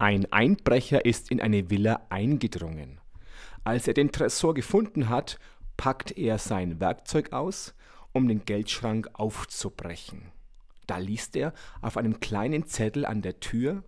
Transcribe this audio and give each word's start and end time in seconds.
Ein 0.00 0.32
Einbrecher 0.32 1.04
ist 1.04 1.28
in 1.32 1.40
eine 1.40 1.70
Villa 1.70 2.06
eingedrungen. 2.08 3.00
Als 3.64 3.88
er 3.88 3.94
den 3.94 4.12
Tresor 4.12 4.54
gefunden 4.54 5.08
hat, 5.08 5.40
packt 5.76 6.16
er 6.16 6.38
sein 6.38 6.78
Werkzeug 6.78 7.32
aus, 7.32 7.74
um 8.12 8.28
den 8.28 8.44
Geldschrank 8.44 9.10
aufzubrechen. 9.14 10.30
Da 10.86 10.98
liest 10.98 11.34
er 11.34 11.52
auf 11.82 11.96
einem 11.96 12.20
kleinen 12.20 12.66
Zettel 12.66 13.04
an 13.04 13.22
der 13.22 13.40
Tür 13.40 13.82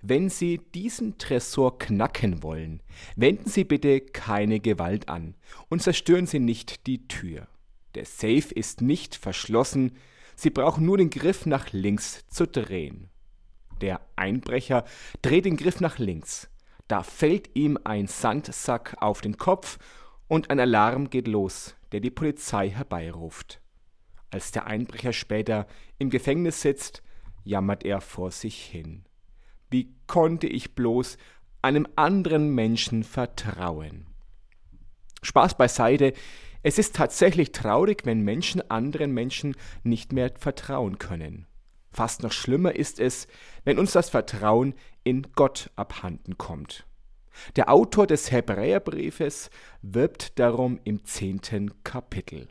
Wenn 0.00 0.28
Sie 0.28 0.58
diesen 0.74 1.18
Tresor 1.18 1.78
knacken 1.78 2.42
wollen, 2.42 2.82
wenden 3.16 3.48
Sie 3.48 3.64
bitte 3.64 4.00
keine 4.00 4.60
Gewalt 4.60 5.08
an 5.08 5.34
und 5.68 5.82
zerstören 5.82 6.26
Sie 6.26 6.38
nicht 6.38 6.86
die 6.86 7.08
Tür. 7.08 7.48
Der 7.94 8.04
Safe 8.04 8.54
ist 8.54 8.80
nicht 8.80 9.16
verschlossen, 9.16 9.96
Sie 10.36 10.50
brauchen 10.50 10.84
nur 10.84 10.98
den 10.98 11.10
Griff 11.10 11.46
nach 11.46 11.72
links 11.72 12.24
zu 12.28 12.46
drehen. 12.46 13.08
Der 13.80 14.00
Einbrecher 14.16 14.84
dreht 15.22 15.44
den 15.44 15.56
Griff 15.56 15.80
nach 15.80 15.98
links. 15.98 16.50
Da 16.88 17.02
fällt 17.02 17.54
ihm 17.54 17.78
ein 17.84 18.06
Sandsack 18.06 18.96
auf 19.00 19.20
den 19.20 19.36
Kopf 19.36 19.78
und 20.26 20.50
ein 20.50 20.60
Alarm 20.60 21.10
geht 21.10 21.28
los, 21.28 21.74
der 21.92 22.00
die 22.00 22.10
Polizei 22.10 22.70
herbeiruft. 22.70 23.60
Als 24.30 24.52
der 24.52 24.66
Einbrecher 24.66 25.12
später 25.12 25.66
im 25.98 26.10
Gefängnis 26.10 26.60
sitzt, 26.60 27.02
jammert 27.44 27.84
er 27.84 28.00
vor 28.00 28.30
sich 28.30 28.62
hin. 28.62 29.04
Wie 29.70 29.94
konnte 30.06 30.46
ich 30.46 30.74
bloß 30.74 31.16
einem 31.62 31.86
anderen 31.96 32.54
Menschen 32.54 33.04
vertrauen? 33.04 34.06
Spaß 35.22 35.56
beiseite, 35.56 36.12
es 36.62 36.78
ist 36.78 36.94
tatsächlich 36.94 37.52
traurig, 37.52 38.02
wenn 38.04 38.20
Menschen 38.20 38.68
anderen 38.70 39.12
Menschen 39.12 39.56
nicht 39.82 40.12
mehr 40.12 40.32
vertrauen 40.38 40.98
können. 40.98 41.47
Fast 41.98 42.22
noch 42.22 42.30
schlimmer 42.30 42.76
ist 42.76 43.00
es, 43.00 43.26
wenn 43.64 43.76
uns 43.76 43.90
das 43.90 44.08
Vertrauen 44.08 44.74
in 45.02 45.26
Gott 45.34 45.72
abhanden 45.74 46.38
kommt. 46.38 46.86
Der 47.56 47.68
Autor 47.72 48.06
des 48.06 48.30
Hebräerbriefes 48.30 49.50
wirbt 49.82 50.38
darum 50.38 50.78
im 50.84 51.04
zehnten 51.04 51.82
Kapitel. 51.82 52.46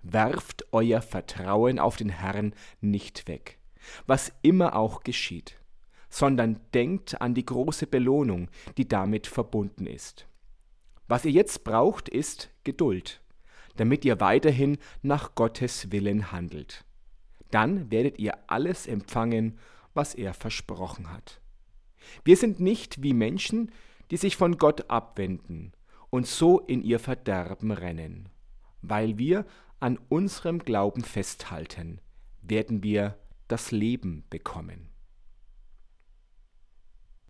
Werft 0.00 0.64
euer 0.72 1.02
Vertrauen 1.02 1.78
auf 1.78 1.98
den 1.98 2.08
Herrn 2.08 2.54
nicht 2.80 3.28
weg, 3.28 3.58
was 4.06 4.32
immer 4.40 4.76
auch 4.76 5.02
geschieht, 5.02 5.60
sondern 6.08 6.58
denkt 6.72 7.20
an 7.20 7.34
die 7.34 7.44
große 7.44 7.86
Belohnung, 7.86 8.48
die 8.78 8.88
damit 8.88 9.26
verbunden 9.26 9.86
ist. 9.86 10.26
Was 11.06 11.26
ihr 11.26 11.32
jetzt 11.32 11.64
braucht, 11.64 12.08
ist 12.08 12.48
Geduld, 12.64 13.20
damit 13.76 14.06
ihr 14.06 14.20
weiterhin 14.20 14.78
nach 15.02 15.34
Gottes 15.34 15.92
Willen 15.92 16.32
handelt 16.32 16.86
dann 17.50 17.90
werdet 17.90 18.18
ihr 18.18 18.34
alles 18.46 18.86
empfangen, 18.86 19.58
was 19.94 20.14
er 20.14 20.34
versprochen 20.34 21.12
hat. 21.12 21.40
Wir 22.24 22.36
sind 22.36 22.60
nicht 22.60 23.02
wie 23.02 23.12
Menschen, 23.12 23.70
die 24.10 24.16
sich 24.16 24.36
von 24.36 24.58
Gott 24.58 24.90
abwenden 24.90 25.72
und 26.10 26.26
so 26.26 26.60
in 26.60 26.82
ihr 26.82 26.98
Verderben 26.98 27.70
rennen. 27.70 28.28
Weil 28.82 29.18
wir 29.18 29.46
an 29.78 29.98
unserem 30.08 30.58
Glauben 30.58 31.04
festhalten, 31.04 32.00
werden 32.42 32.82
wir 32.82 33.18
das 33.48 33.70
Leben 33.70 34.24
bekommen. 34.30 34.88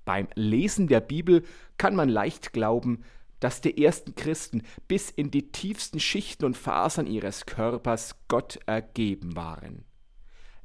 Beim 0.04 0.28
Lesen 0.34 0.88
der 0.88 1.00
Bibel 1.00 1.44
kann 1.76 1.94
man 1.94 2.08
leicht 2.08 2.52
glauben, 2.52 3.04
dass 3.38 3.60
die 3.60 3.82
ersten 3.82 4.14
Christen 4.14 4.62
bis 4.86 5.10
in 5.10 5.30
die 5.30 5.50
tiefsten 5.50 6.00
Schichten 6.00 6.44
und 6.44 6.56
Fasern 6.56 7.06
ihres 7.06 7.46
Körpers 7.46 8.16
Gott 8.28 8.58
ergeben 8.66 9.34
waren. 9.36 9.84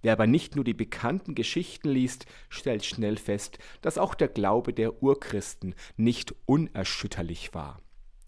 Wer 0.05 0.13
aber 0.13 0.27
nicht 0.27 0.55
nur 0.55 0.63
die 0.63 0.75
bekannten 0.75 1.33
Geschichten 1.33 1.89
liest, 1.89 2.27
stellt 2.49 2.85
schnell 2.85 3.17
fest, 3.17 3.57
dass 3.81 3.97
auch 3.97 4.13
der 4.13 4.27
Glaube 4.27 4.71
der 4.71 5.01
Urchristen 5.01 5.73
nicht 5.97 6.35
unerschütterlich 6.45 7.55
war. 7.55 7.81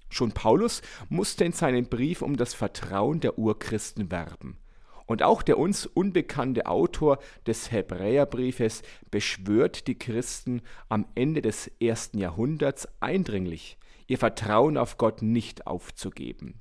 Schon 0.09 0.31
Paulus 0.31 0.81
musste 1.07 1.45
in 1.45 1.51
seinem 1.51 1.85
Brief 1.85 2.23
um 2.23 2.35
das 2.35 2.55
Vertrauen 2.55 3.19
der 3.19 3.37
Urchristen 3.37 4.09
werben. 4.09 4.57
Und 5.05 5.21
auch 5.21 5.43
der 5.43 5.59
uns 5.59 5.85
unbekannte 5.85 6.65
Autor 6.65 7.19
des 7.45 7.71
Hebräerbriefes 7.71 8.81
beschwört 9.11 9.85
die 9.85 9.99
Christen 9.99 10.63
am 10.89 11.05
Ende 11.13 11.43
des 11.43 11.67
ersten 11.79 12.17
Jahrhunderts 12.17 12.87
eindringlich, 13.01 13.77
ihr 14.07 14.17
Vertrauen 14.17 14.79
auf 14.79 14.97
Gott 14.97 15.21
nicht 15.21 15.67
aufzugeben. 15.67 16.59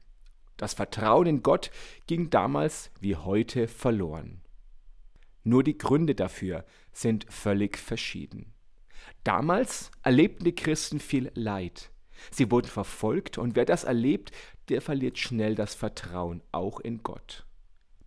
Das 0.58 0.74
Vertrauen 0.74 1.26
in 1.26 1.42
Gott 1.42 1.70
ging 2.06 2.28
damals 2.28 2.90
wie 3.00 3.16
heute 3.16 3.66
verloren. 3.66 4.42
Nur 5.46 5.62
die 5.62 5.78
Gründe 5.78 6.16
dafür 6.16 6.64
sind 6.92 7.24
völlig 7.28 7.78
verschieden. 7.78 8.52
Damals 9.22 9.92
erlebten 10.02 10.42
die 10.42 10.56
Christen 10.56 10.98
viel 10.98 11.30
Leid. 11.34 11.92
Sie 12.32 12.50
wurden 12.50 12.66
verfolgt 12.66 13.38
und 13.38 13.54
wer 13.54 13.64
das 13.64 13.84
erlebt, 13.84 14.32
der 14.68 14.82
verliert 14.82 15.18
schnell 15.18 15.54
das 15.54 15.76
Vertrauen 15.76 16.42
auch 16.50 16.80
in 16.80 17.04
Gott. 17.04 17.46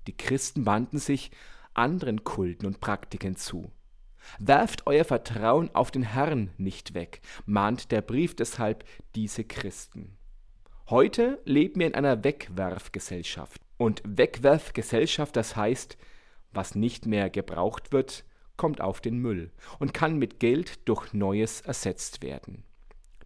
Die 0.06 0.18
Christen 0.18 0.66
wandten 0.66 0.98
sich 0.98 1.32
anderen 1.74 2.26
Kulten 2.26 2.66
und 2.66 2.82
Praktiken 2.82 3.38
zu. 3.38 3.72
Werft 4.40 4.86
euer 4.86 5.06
Vertrauen 5.06 5.74
auf 5.74 5.92
den 5.92 6.04
Herrn 6.04 6.52
nicht 6.58 6.94
weg, 6.94 7.22
mahnt 7.46 7.94
der 7.94 8.02
Brief 8.02 8.36
deshalb 8.36 8.84
diese 9.16 9.46
Christen. 9.46 10.18
Heute 10.90 11.40
leben 11.46 11.80
wir 11.80 11.88
in 11.88 11.96
einer 11.96 12.22
Wegwerfgesellschaft. 12.22 13.62
Und 13.78 14.02
Wegwerfgesellschaft, 14.06 15.38
das 15.38 15.56
heißt, 15.56 15.98
was 16.52 16.76
nicht 16.76 17.06
mehr 17.06 17.30
gebraucht 17.30 17.92
wird, 17.92 18.26
kommt 18.58 18.82
auf 18.82 19.02
den 19.02 19.18
Müll 19.18 19.52
und 19.80 19.94
kann 19.94 20.18
mit 20.18 20.40
Geld 20.40 20.88
durch 20.88 21.14
Neues 21.14 21.62
ersetzt 21.62 22.22
werden. 22.22 22.64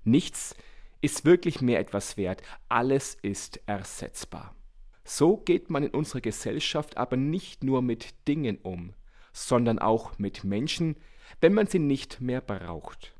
Nichts 0.03 0.55
ist 1.01 1.25
wirklich 1.25 1.61
mehr 1.61 1.79
etwas 1.79 2.17
wert, 2.17 2.41
alles 2.69 3.15
ist 3.21 3.59
ersetzbar. 3.65 4.55
So 5.03 5.37
geht 5.37 5.69
man 5.69 5.83
in 5.83 5.89
unserer 5.89 6.21
Gesellschaft 6.21 6.97
aber 6.97 7.17
nicht 7.17 7.63
nur 7.63 7.81
mit 7.81 8.27
Dingen 8.27 8.57
um, 8.61 8.93
sondern 9.33 9.79
auch 9.79 10.17
mit 10.17 10.43
Menschen, 10.43 10.95
wenn 11.41 11.53
man 11.53 11.67
sie 11.67 11.79
nicht 11.79 12.21
mehr 12.21 12.41
braucht. 12.41 13.13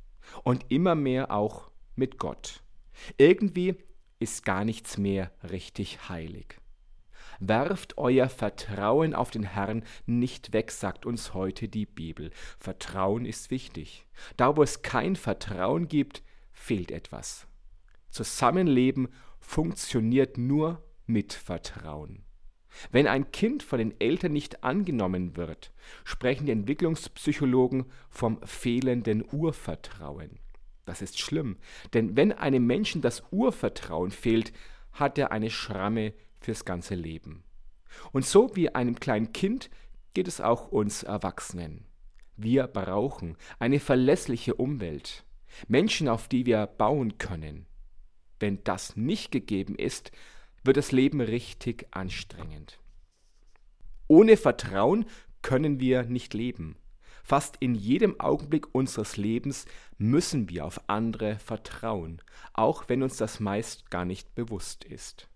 Und 0.44 0.66
immer 0.70 0.96
mehr 0.96 1.32
auch 1.32 1.72
mit 1.96 2.18
Gott. 2.18 2.64
Irgendwie 3.18 3.76
ist 4.20 4.46
gar 4.46 4.64
nichts 4.64 4.98
mehr 4.98 5.32
richtig 5.50 6.08
heilig. 6.08 6.58
Werft 7.40 7.98
euer 7.98 8.30
Vertrauen 8.30 9.14
auf 9.14 9.32
den 9.32 9.44
Herrn 9.44 9.84
nicht 10.06 10.54
weg, 10.54 10.72
sagt 10.72 11.06
uns 11.06 11.34
heute 11.34 11.68
die 11.68 11.86
Bibel. 11.86 12.32
Vertrauen 12.60 13.26
ist 13.26 13.52
wichtig. 13.52 14.06
Da, 14.38 14.56
wo 14.56 14.64
es 14.64 14.82
kein 14.82 15.16
Vertrauen 15.16 15.88
gibt, 15.88 16.24
fehlt 16.52 16.92
etwas. 16.92 17.48
Zusammenleben 18.10 19.10
funktioniert 19.40 20.38
nur 20.38 20.84
mit 21.06 21.34
Vertrauen. 21.34 22.24
Wenn 22.92 23.08
ein 23.08 23.32
Kind 23.32 23.64
von 23.64 23.80
den 23.80 24.00
Eltern 24.00 24.34
nicht 24.34 24.64
angenommen 24.64 25.36
wird, 25.36 25.72
sprechen 26.04 26.46
die 26.46 26.52
Entwicklungspsychologen 26.52 27.86
vom 28.10 28.42
fehlenden 28.44 29.24
Urvertrauen. 29.32 30.40
Das 30.86 31.02
ist 31.02 31.20
schlimm, 31.20 31.58
denn 31.94 32.16
wenn 32.16 32.32
einem 32.32 32.66
Menschen 32.66 33.02
das 33.02 33.24
Urvertrauen 33.32 34.12
fehlt, 34.12 34.52
hat 34.92 35.18
er 35.18 35.32
eine 35.32 35.50
Schramme 35.50 36.14
fürs 36.44 36.66
ganze 36.66 36.96
Leben. 36.96 37.44
Und 38.12 38.26
so 38.26 38.56
wie 38.56 38.74
einem 38.74 39.00
kleinen 39.00 39.34
Kind 39.34 39.70
geht 40.14 40.28
es 40.28 40.42
auch 40.42 40.68
uns 40.68 41.04
Erwachsenen. 41.04 41.86
Wir 42.36 42.68
brauchen 42.68 43.38
eine 43.60 43.80
verlässliche 43.80 44.56
Umwelt, 44.56 45.24
Menschen, 45.68 46.08
auf 46.08 46.28
die 46.28 46.46
wir 46.46 46.66
bauen 46.66 47.18
können. 47.18 47.68
Wenn 48.40 48.64
das 48.64 48.96
nicht 48.96 49.32
gegeben 49.32 49.76
ist, 49.76 50.12
wird 50.64 50.78
das 50.78 50.92
Leben 50.92 51.22
richtig 51.22 51.88
anstrengend. 51.92 52.80
Ohne 54.08 54.38
Vertrauen 54.38 55.06
können 55.42 55.80
wir 55.80 56.04
nicht 56.04 56.34
leben. 56.34 56.76
Fast 57.24 57.56
in 57.60 57.74
jedem 57.74 58.20
Augenblick 58.20 58.74
unseres 58.74 59.16
Lebens 59.16 59.66
müssen 59.98 60.50
wir 60.50 60.66
auf 60.66 60.90
andere 60.90 61.40
vertrauen, 61.40 62.22
auch 62.54 62.90
wenn 62.90 63.02
uns 63.02 63.16
das 63.16 63.40
meist 63.40 63.90
gar 63.90 64.04
nicht 64.04 64.36
bewusst 64.36 64.84
ist. 64.84 65.30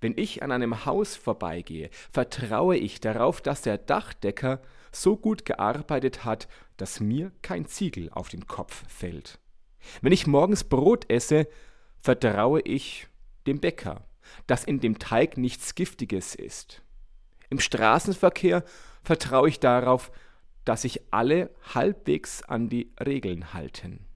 Wenn 0.00 0.16
ich 0.16 0.42
an 0.42 0.52
einem 0.52 0.84
Haus 0.84 1.16
vorbeigehe, 1.16 1.90
vertraue 2.10 2.76
ich 2.76 3.00
darauf, 3.00 3.40
dass 3.40 3.62
der 3.62 3.78
Dachdecker 3.78 4.60
so 4.92 5.16
gut 5.16 5.44
gearbeitet 5.44 6.24
hat, 6.24 6.48
dass 6.76 7.00
mir 7.00 7.32
kein 7.42 7.66
Ziegel 7.66 8.10
auf 8.10 8.28
den 8.28 8.46
Kopf 8.46 8.84
fällt. 8.88 9.38
Wenn 10.00 10.12
ich 10.12 10.26
morgens 10.26 10.64
Brot 10.64 11.10
esse, 11.10 11.46
vertraue 11.98 12.60
ich 12.60 13.08
dem 13.46 13.60
Bäcker, 13.60 14.04
dass 14.46 14.64
in 14.64 14.80
dem 14.80 14.98
Teig 14.98 15.36
nichts 15.36 15.74
Giftiges 15.74 16.34
ist. 16.34 16.82
Im 17.50 17.60
Straßenverkehr 17.60 18.64
vertraue 19.02 19.48
ich 19.48 19.60
darauf, 19.60 20.10
dass 20.64 20.82
sich 20.82 21.02
alle 21.10 21.50
halbwegs 21.74 22.42
an 22.42 22.68
die 22.68 22.92
Regeln 23.04 23.52
halten. 23.52 24.06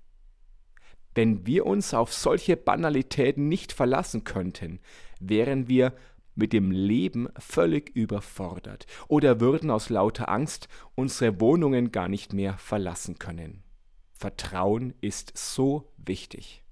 Wenn 1.14 1.46
wir 1.46 1.66
uns 1.66 1.94
auf 1.94 2.12
solche 2.12 2.56
Banalitäten 2.56 3.48
nicht 3.48 3.72
verlassen 3.72 4.24
könnten, 4.24 4.80
wären 5.20 5.68
wir 5.68 5.94
mit 6.34 6.52
dem 6.52 6.70
Leben 6.70 7.28
völlig 7.38 7.90
überfordert 7.96 8.86
oder 9.08 9.40
würden 9.40 9.70
aus 9.70 9.90
lauter 9.90 10.28
Angst 10.28 10.68
unsere 10.94 11.40
Wohnungen 11.40 11.90
gar 11.90 12.08
nicht 12.08 12.32
mehr 12.32 12.56
verlassen 12.58 13.18
können. 13.18 13.64
Vertrauen 14.12 14.94
ist 15.00 15.36
so 15.36 15.92
wichtig. 15.96 16.62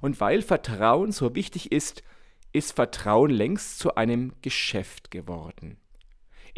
Und 0.00 0.20
weil 0.20 0.42
Vertrauen 0.42 1.12
so 1.12 1.34
wichtig 1.34 1.72
ist, 1.72 2.02
ist 2.52 2.72
Vertrauen 2.72 3.30
längst 3.30 3.78
zu 3.78 3.94
einem 3.94 4.32
Geschäft 4.42 5.10
geworden. 5.10 5.78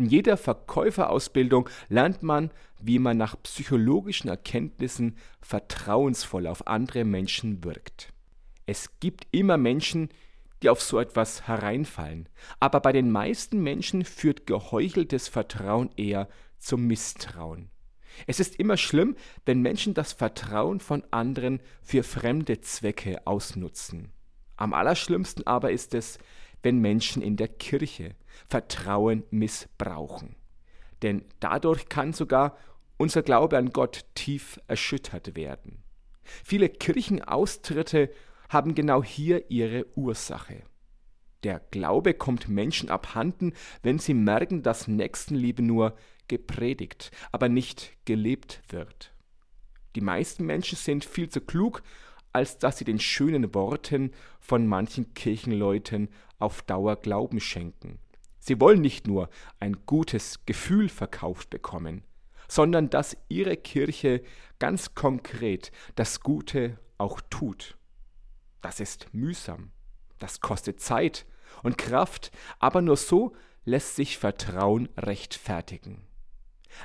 In 0.00 0.06
jeder 0.06 0.38
Verkäuferausbildung 0.38 1.68
lernt 1.90 2.22
man, 2.22 2.50
wie 2.80 2.98
man 2.98 3.18
nach 3.18 3.36
psychologischen 3.42 4.30
Erkenntnissen 4.30 5.18
vertrauensvoll 5.42 6.46
auf 6.46 6.66
andere 6.66 7.04
Menschen 7.04 7.62
wirkt. 7.64 8.08
Es 8.64 8.98
gibt 9.00 9.26
immer 9.30 9.58
Menschen, 9.58 10.08
die 10.62 10.70
auf 10.70 10.80
so 10.80 10.98
etwas 10.98 11.46
hereinfallen, 11.46 12.30
aber 12.60 12.80
bei 12.80 12.92
den 12.92 13.10
meisten 13.10 13.62
Menschen 13.62 14.06
führt 14.06 14.46
geheucheltes 14.46 15.28
Vertrauen 15.28 15.90
eher 15.98 16.30
zum 16.56 16.86
Misstrauen. 16.86 17.68
Es 18.26 18.40
ist 18.40 18.56
immer 18.56 18.78
schlimm, 18.78 19.16
wenn 19.44 19.60
Menschen 19.60 19.92
das 19.92 20.14
Vertrauen 20.14 20.80
von 20.80 21.04
anderen 21.10 21.60
für 21.82 22.04
fremde 22.04 22.62
Zwecke 22.62 23.26
ausnutzen. 23.26 24.12
Am 24.56 24.72
allerschlimmsten 24.72 25.46
aber 25.46 25.72
ist 25.72 25.92
es, 25.92 26.18
wenn 26.62 26.78
Menschen 26.78 27.22
in 27.22 27.36
der 27.36 27.48
Kirche 27.48 28.14
Vertrauen 28.48 29.24
missbrauchen. 29.30 30.36
Denn 31.02 31.24
dadurch 31.40 31.88
kann 31.88 32.12
sogar 32.12 32.56
unser 32.96 33.22
Glaube 33.22 33.56
an 33.56 33.70
Gott 33.70 34.04
tief 34.14 34.60
erschüttert 34.66 35.34
werden. 35.34 35.82
Viele 36.22 36.68
Kirchenaustritte 36.68 38.10
haben 38.48 38.74
genau 38.74 39.02
hier 39.02 39.50
ihre 39.50 39.86
Ursache. 39.96 40.62
Der 41.42 41.60
Glaube 41.70 42.12
kommt 42.12 42.48
Menschen 42.48 42.90
abhanden, 42.90 43.54
wenn 43.82 43.98
sie 43.98 44.12
merken, 44.12 44.62
dass 44.62 44.88
Nächstenliebe 44.88 45.62
nur 45.62 45.96
gepredigt, 46.28 47.10
aber 47.32 47.48
nicht 47.48 47.92
gelebt 48.04 48.62
wird. 48.68 49.14
Die 49.96 50.02
meisten 50.02 50.44
Menschen 50.44 50.76
sind 50.76 51.04
viel 51.04 51.28
zu 51.28 51.40
klug, 51.40 51.82
als 52.32 52.58
dass 52.58 52.78
sie 52.78 52.84
den 52.84 52.98
schönen 52.98 53.54
Worten 53.54 54.12
von 54.38 54.66
manchen 54.66 55.14
Kirchenleuten 55.14 56.08
auf 56.38 56.62
Dauer 56.62 56.96
Glauben 56.96 57.40
schenken. 57.40 57.98
Sie 58.38 58.60
wollen 58.60 58.80
nicht 58.80 59.06
nur 59.06 59.28
ein 59.58 59.84
gutes 59.86 60.46
Gefühl 60.46 60.88
verkauft 60.88 61.50
bekommen, 61.50 62.04
sondern 62.48 62.88
dass 62.90 63.16
ihre 63.28 63.56
Kirche 63.56 64.22
ganz 64.58 64.94
konkret 64.94 65.72
das 65.94 66.20
Gute 66.20 66.78
auch 66.98 67.20
tut. 67.30 67.76
Das 68.62 68.80
ist 68.80 69.12
mühsam, 69.12 69.72
das 70.18 70.40
kostet 70.40 70.80
Zeit 70.80 71.26
und 71.62 71.78
Kraft, 71.78 72.30
aber 72.58 72.82
nur 72.82 72.96
so 72.96 73.34
lässt 73.64 73.96
sich 73.96 74.18
Vertrauen 74.18 74.88
rechtfertigen. 74.96 76.06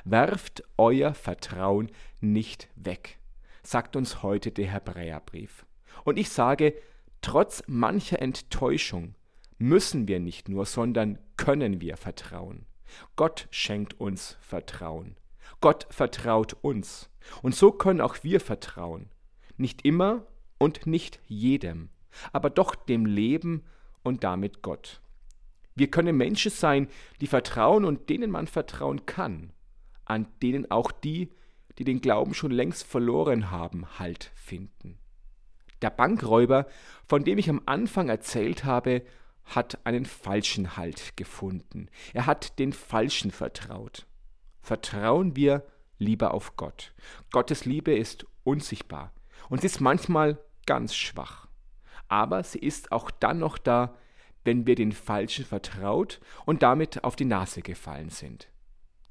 Werft 0.03 0.63
euer 0.77 1.13
Vertrauen 1.13 1.91
nicht 2.19 2.69
weg 2.75 3.19
sagt 3.65 3.95
uns 3.95 4.21
heute 4.23 4.51
der 4.51 4.67
Hebräerbrief. 4.67 5.65
Und 6.03 6.17
ich 6.17 6.29
sage, 6.29 6.73
trotz 7.21 7.63
mancher 7.67 8.21
Enttäuschung 8.21 9.15
müssen 9.57 10.07
wir 10.07 10.19
nicht 10.19 10.49
nur, 10.49 10.65
sondern 10.65 11.17
können 11.37 11.81
wir 11.81 11.97
vertrauen. 11.97 12.65
Gott 13.15 13.47
schenkt 13.51 13.99
uns 13.99 14.37
Vertrauen. 14.41 15.17
Gott 15.61 15.87
vertraut 15.89 16.55
uns. 16.61 17.09
Und 17.41 17.55
so 17.55 17.71
können 17.71 18.01
auch 18.01 18.23
wir 18.23 18.39
vertrauen. 18.39 19.09
Nicht 19.57 19.85
immer 19.85 20.25
und 20.57 20.85
nicht 20.85 21.19
jedem, 21.27 21.89
aber 22.31 22.49
doch 22.49 22.75
dem 22.75 23.05
Leben 23.05 23.63
und 24.03 24.23
damit 24.23 24.61
Gott. 24.61 25.01
Wir 25.75 25.91
können 25.91 26.15
Menschen 26.15 26.51
sein, 26.51 26.87
die 27.19 27.27
vertrauen 27.27 27.83
und 27.83 28.09
denen 28.09 28.31
man 28.31 28.47
vertrauen 28.47 29.05
kann, 29.05 29.51
an 30.05 30.27
denen 30.41 30.71
auch 30.71 30.91
die, 30.91 31.31
die 31.77 31.83
den 31.83 32.01
Glauben 32.01 32.33
schon 32.33 32.51
längst 32.51 32.85
verloren 32.85 33.51
haben, 33.51 33.99
Halt 33.99 34.31
finden. 34.35 34.97
Der 35.81 35.89
Bankräuber, 35.89 36.67
von 37.07 37.23
dem 37.23 37.37
ich 37.37 37.49
am 37.49 37.61
Anfang 37.65 38.09
erzählt 38.09 38.63
habe, 38.63 39.03
hat 39.43 39.79
einen 39.85 40.05
falschen 40.05 40.77
Halt 40.77 41.15
gefunden. 41.17 41.89
Er 42.13 42.25
hat 42.25 42.57
den 42.59 42.73
Falschen 42.73 43.31
vertraut. 43.31 44.07
Vertrauen 44.61 45.35
wir 45.35 45.63
lieber 45.99 46.33
auf 46.33 46.55
Gott. 46.55 46.93
Gottes 47.31 47.65
Liebe 47.65 47.93
ist 47.93 48.25
unsichtbar 48.43 49.13
und 49.49 49.61
sie 49.61 49.67
ist 49.67 49.81
manchmal 49.81 50.39
ganz 50.65 50.95
schwach. 50.95 51.47
Aber 52.07 52.43
sie 52.43 52.59
ist 52.59 52.91
auch 52.91 53.11
dann 53.11 53.39
noch 53.39 53.57
da, 53.57 53.95
wenn 54.43 54.67
wir 54.67 54.75
den 54.75 54.91
Falschen 54.91 55.45
vertraut 55.45 56.19
und 56.45 56.63
damit 56.63 57.03
auf 57.03 57.15
die 57.15 57.25
Nase 57.25 57.61
gefallen 57.61 58.09
sind. 58.09 58.47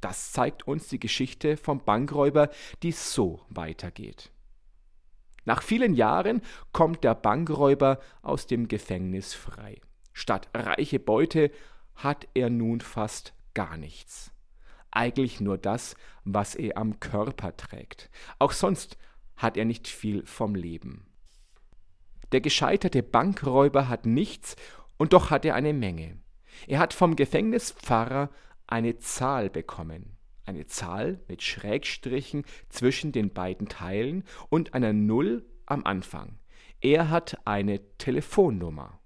Das 0.05 0.33
zeigt 0.33 0.69
uns 0.69 0.89
die 0.89 1.01
Geschichte 1.01 1.57
vom 1.57 1.83
Bankräuber, 1.83 2.51
die 2.83 2.93
so 2.93 3.41
weitergeht. 3.49 4.31
Nach 5.47 5.63
vielen 5.63 5.95
Jahren 5.95 6.43
kommt 6.73 7.05
der 7.05 7.15
Bankräuber 7.15 7.99
aus 8.21 8.47
dem 8.47 8.69
Gefängnis 8.69 9.33
frei. 9.33 9.81
Statt 10.13 10.51
reiche 10.53 11.01
Beute 11.01 11.51
hat 11.95 12.29
er 12.35 12.51
nun 12.51 12.83
fast 12.83 13.33
gar 13.55 13.79
nichts. 13.79 14.31
Eigentlich 14.91 15.41
nur 15.41 15.57
das, 15.57 15.97
was 16.25 16.55
er 16.55 16.77
am 16.77 17.01
Körper 17.01 17.57
trägt. 17.57 18.11
Auch 18.39 18.53
sonst 18.53 18.99
hat 19.39 19.57
er 19.57 19.65
nicht 19.65 19.89
viel 19.89 20.27
vom 20.27 20.55
Leben. 20.55 21.07
Der 22.33 22.43
gescheiterte 22.43 23.03
Bankräuber 23.03 23.89
hat 23.89 24.05
nichts 24.05 24.55
und 24.99 25.15
doch 25.15 25.31
hat 25.31 25.47
er 25.47 25.55
eine 25.55 25.73
Menge. 25.73 26.19
Er 26.67 26.79
hat 26.79 26.93
vom 26.93 27.17
Gefängnispfarrer 27.17 28.29
eine 28.67 28.99
Zahl 28.99 29.51
bekommen. 29.51 30.17
Eine 30.47 30.67
Zahl 30.67 31.21
mit 31.29 31.43
Schrägstrichen 31.43 32.45
zwischen 32.69 33.13
den 33.13 33.33
beiden 33.33 33.69
Teilen 33.69 34.25
und 34.51 34.75
einer 34.75 34.93
Null 34.93 35.45
am 35.67 35.85
Anfang. 35.85 36.39
Er 36.81 37.09
hat 37.09 37.39
eine 37.47 37.81
Telefonnummer. 37.97 39.01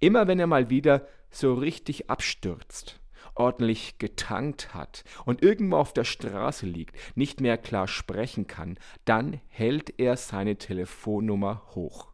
Immer 0.00 0.26
wenn 0.26 0.38
er 0.38 0.46
mal 0.46 0.68
wieder 0.70 1.06
so 1.30 1.54
richtig 1.54 2.10
abstürzt, 2.10 3.00
ordentlich 3.34 3.98
getankt 3.98 4.74
hat 4.74 5.04
und 5.24 5.42
irgendwo 5.42 5.76
auf 5.76 5.92
der 5.92 6.04
Straße 6.04 6.66
liegt, 6.66 6.96
nicht 7.16 7.40
mehr 7.40 7.58
klar 7.58 7.88
sprechen 7.88 8.46
kann, 8.46 8.78
dann 9.04 9.40
hält 9.48 9.98
er 9.98 10.16
seine 10.16 10.56
Telefonnummer 10.56 11.62
hoch. 11.74 12.12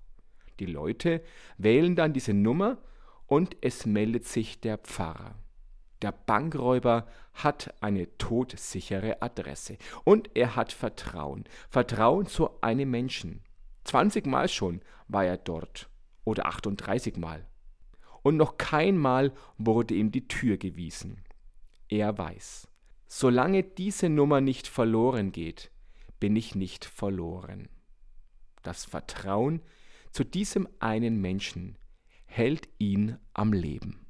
Die 0.61 0.67
Leute 0.67 1.23
wählen 1.59 1.97
dann 1.97 2.13
diese 2.13 2.35
Nummer 2.35 2.79
und 3.27 3.57
es 3.61 3.87
meldet 3.87 4.27
sich 4.27 4.61
der 4.61 4.79
Pfarrer. 4.79 5.42
Der 6.03 6.11
Bankräuber 6.11 7.07
hat 7.33 7.73
eine 7.81 8.19
todsichere 8.19 9.23
Adresse 9.23 9.79
und 10.05 10.31
er 10.35 10.57
hat 10.57 10.73
Vertrauen. 10.73 11.45
Vertrauen 11.71 12.27
zu 12.27 12.61
einem 12.61 12.91
Menschen. 12.91 13.43
20 13.85 14.27
Mal 14.27 14.49
schon 14.49 14.81
war 15.07 15.25
er 15.25 15.37
dort 15.37 15.89
oder 16.25 16.47
38 16.47 17.17
Mal. 17.17 17.47
Und 18.23 18.37
noch 18.37 18.59
kein 18.59 18.97
Mal 18.97 19.33
wurde 19.59 19.95
ihm 19.95 20.11
die 20.11 20.27
Tür 20.27 20.57
gewiesen. 20.57 21.23
Er 21.89 22.19
weiß, 22.19 22.69
solange 23.07 23.63
diese 23.63 24.09
Nummer 24.09 24.41
nicht 24.41 24.67
verloren 24.67 25.31
geht, 25.31 25.71
bin 26.19 26.35
ich 26.35 26.57
nicht 26.57 26.85
verloren. 26.85 27.69
Das 28.63 28.85
Vertrauen 28.85 29.63
zu 30.11 30.25
diesem 30.25 30.69
einen 30.81 31.21
Menschen 31.21 31.79
hält 32.27 32.69
ihn 32.79 33.19
am 33.35 33.53
Leben. 33.53 34.02